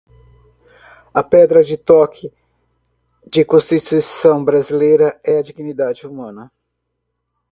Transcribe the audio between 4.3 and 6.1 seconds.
brasileira é a dignidade